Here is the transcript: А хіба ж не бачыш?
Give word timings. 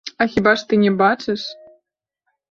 А 0.21 0.25
хіба 0.35 0.53
ж 0.61 0.79
не 0.85 0.93
бачыш? 1.01 1.43